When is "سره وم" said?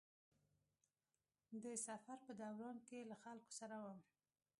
3.59-3.99